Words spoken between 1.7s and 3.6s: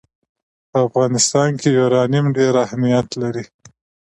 یورانیم ډېر اهمیت لري.